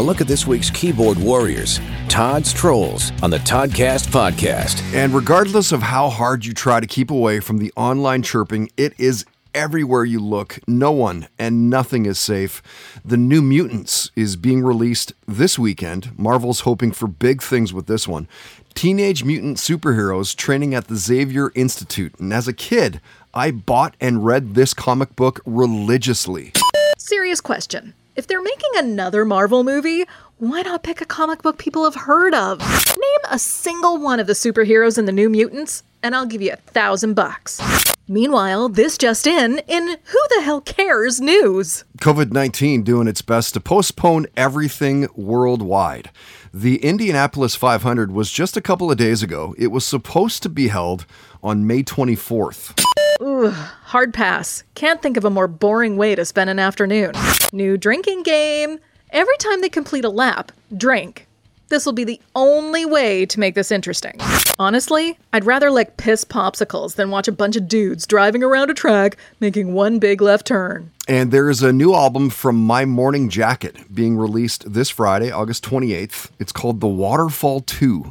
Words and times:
a 0.00 0.02
look 0.02 0.22
at 0.22 0.26
this 0.26 0.46
week's 0.46 0.70
keyboard 0.70 1.18
warriors, 1.18 1.78
Todd's 2.08 2.54
Trolls, 2.54 3.12
on 3.22 3.28
the 3.28 3.36
Toddcast 3.36 4.06
podcast. 4.08 4.82
And 4.94 5.12
regardless 5.12 5.72
of 5.72 5.82
how 5.82 6.08
hard 6.08 6.46
you 6.46 6.54
try 6.54 6.80
to 6.80 6.86
keep 6.86 7.10
away 7.10 7.38
from 7.38 7.58
the 7.58 7.70
online 7.76 8.22
chirping, 8.22 8.70
it 8.78 8.98
is 8.98 9.26
everywhere 9.54 10.06
you 10.06 10.18
look. 10.18 10.58
No 10.66 10.90
one 10.90 11.28
and 11.38 11.68
nothing 11.68 12.06
is 12.06 12.18
safe. 12.18 12.62
The 13.04 13.18
New 13.18 13.42
Mutants 13.42 14.10
is 14.16 14.36
being 14.36 14.62
released 14.62 15.12
this 15.28 15.58
weekend. 15.58 16.18
Marvel's 16.18 16.60
hoping 16.60 16.92
for 16.92 17.06
big 17.06 17.42
things 17.42 17.74
with 17.74 17.86
this 17.86 18.08
one. 18.08 18.26
Teenage 18.72 19.22
mutant 19.22 19.58
superheroes 19.58 20.34
training 20.34 20.74
at 20.74 20.88
the 20.88 20.96
Xavier 20.96 21.52
Institute. 21.54 22.18
And 22.18 22.32
as 22.32 22.48
a 22.48 22.54
kid, 22.54 23.02
I 23.34 23.50
bought 23.50 23.96
and 24.00 24.24
read 24.24 24.54
this 24.54 24.72
comic 24.72 25.14
book 25.14 25.42
religiously. 25.44 26.54
Serious 26.96 27.42
question. 27.42 27.92
If 28.16 28.26
they're 28.26 28.42
making 28.42 28.70
another 28.76 29.24
Marvel 29.24 29.62
movie, 29.62 30.04
why 30.38 30.62
not 30.62 30.82
pick 30.82 31.00
a 31.00 31.06
comic 31.06 31.42
book 31.42 31.58
people 31.58 31.84
have 31.84 31.94
heard 31.94 32.34
of? 32.34 32.58
Name 32.58 33.20
a 33.30 33.38
single 33.38 33.98
one 33.98 34.18
of 34.18 34.26
the 34.26 34.32
superheroes 34.32 34.98
in 34.98 35.04
the 35.04 35.12
New 35.12 35.30
Mutants, 35.30 35.82
and 36.02 36.16
I'll 36.16 36.26
give 36.26 36.42
you 36.42 36.52
a 36.52 36.56
thousand 36.56 37.14
bucks. 37.14 37.60
Meanwhile, 38.08 38.70
this 38.70 38.98
just 38.98 39.28
in 39.28 39.60
in 39.68 39.86
Who 39.86 40.18
the 40.30 40.42
Hell 40.42 40.60
Cares 40.60 41.20
news. 41.20 41.84
COVID 41.98 42.32
19 42.32 42.82
doing 42.82 43.06
its 43.06 43.22
best 43.22 43.54
to 43.54 43.60
postpone 43.60 44.26
everything 44.36 45.06
worldwide. 45.14 46.10
The 46.52 46.82
Indianapolis 46.82 47.54
500 47.54 48.10
was 48.10 48.32
just 48.32 48.56
a 48.56 48.60
couple 48.60 48.90
of 48.90 48.98
days 48.98 49.22
ago. 49.22 49.54
It 49.56 49.68
was 49.68 49.86
supposed 49.86 50.42
to 50.42 50.48
be 50.48 50.66
held 50.66 51.06
on 51.44 51.64
May 51.64 51.84
24th. 51.84 52.89
Ooh, 53.22 53.50
hard 53.50 54.14
pass. 54.14 54.64
Can't 54.74 55.02
think 55.02 55.18
of 55.18 55.26
a 55.26 55.30
more 55.30 55.46
boring 55.46 55.98
way 55.98 56.14
to 56.14 56.24
spend 56.24 56.48
an 56.48 56.58
afternoon. 56.58 57.12
New 57.52 57.76
drinking 57.76 58.22
game. 58.22 58.78
Every 59.10 59.36
time 59.38 59.60
they 59.60 59.68
complete 59.68 60.06
a 60.06 60.08
lap, 60.08 60.52
drink. 60.74 61.26
This 61.68 61.84
will 61.84 61.92
be 61.92 62.04
the 62.04 62.20
only 62.34 62.86
way 62.86 63.26
to 63.26 63.38
make 63.38 63.54
this 63.54 63.70
interesting. 63.70 64.18
Honestly, 64.58 65.18
I'd 65.34 65.44
rather 65.44 65.70
lick 65.70 65.98
piss 65.98 66.24
popsicles 66.24 66.94
than 66.94 67.10
watch 67.10 67.28
a 67.28 67.32
bunch 67.32 67.56
of 67.56 67.68
dudes 67.68 68.06
driving 68.06 68.42
around 68.42 68.70
a 68.70 68.74
track 68.74 69.18
making 69.38 69.74
one 69.74 69.98
big 69.98 70.22
left 70.22 70.46
turn. 70.46 70.90
And 71.06 71.30
there 71.30 71.50
is 71.50 71.62
a 71.62 71.72
new 71.72 71.94
album 71.94 72.30
from 72.30 72.56
My 72.56 72.86
Morning 72.86 73.28
Jacket 73.28 73.94
being 73.94 74.16
released 74.16 74.72
this 74.72 74.88
Friday, 74.88 75.30
August 75.30 75.62
28th. 75.64 76.30
It's 76.38 76.52
called 76.52 76.80
The 76.80 76.88
Waterfall 76.88 77.60
2. 77.60 78.10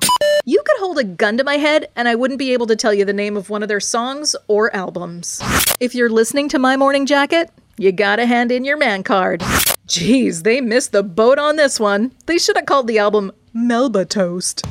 A 1.00 1.04
gun 1.06 1.38
to 1.38 1.46
my 1.46 1.56
head 1.56 1.88
and 1.96 2.10
I 2.10 2.16
wouldn't 2.16 2.40
be 2.40 2.52
able 2.52 2.68
to 2.68 2.76
tell 2.76 2.94
you 2.94 3.06
the 3.06 3.14
name 3.14 3.38
of 3.38 3.50
one 3.50 3.64
of 3.64 3.70
their 3.70 3.80
songs 3.80 4.36
or 4.50 4.76
albums. 4.76 5.42
If 5.80 5.96
you're 5.96 6.10
listening 6.10 6.50
to 6.50 6.60
My 6.60 6.76
Morning 6.76 7.06
Jacket, 7.06 7.50
you 7.78 7.94
gotta 7.94 8.26
hand 8.26 8.52
in 8.52 8.66
your 8.66 8.76
man 8.76 9.04
card. 9.04 9.40
Jeez, 9.88 10.44
they 10.44 10.60
missed 10.60 10.92
the 10.92 11.02
boat 11.02 11.40
on 11.40 11.56
this 11.56 11.80
one. 11.80 12.12
They 12.26 12.38
should 12.38 12.58
have 12.58 12.66
called 12.66 12.88
the 12.88 13.00
album 13.00 13.32
Melba 13.54 14.04
Toast. 14.04 14.66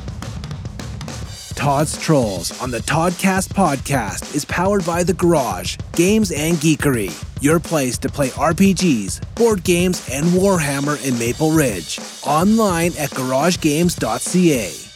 Todd's 1.55 1.99
Trolls 1.99 2.61
on 2.61 2.69
the 2.69 2.79
Toddcast 2.81 3.47
podcast 3.47 4.35
is 4.35 4.45
powered 4.45 4.85
by 4.85 5.01
The 5.01 5.15
Garage, 5.15 5.77
Games 5.93 6.31
and 6.31 6.57
Geekery, 6.57 7.11
your 7.41 7.59
place 7.59 7.97
to 7.97 8.07
play 8.07 8.29
RPGs, 8.29 9.33
board 9.33 9.63
games, 9.63 10.07
and 10.11 10.27
Warhammer 10.27 11.03
in 11.07 11.17
Maple 11.17 11.49
Ridge. 11.49 11.99
Online 12.23 12.91
at 12.99 13.09
garagegames.ca. 13.09 14.88